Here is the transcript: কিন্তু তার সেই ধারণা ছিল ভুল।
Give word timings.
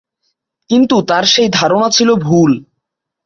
কিন্তু 0.69 0.95
তার 1.01 1.25
সেই 1.25 1.49
ধারণা 1.51 1.87
ছিল 1.89 2.09
ভুল। 2.21 2.51